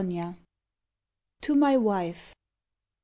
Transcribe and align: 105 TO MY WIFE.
105 0.01 0.43
TO 1.41 1.53
MY 1.53 1.77
WIFE. 1.77 2.33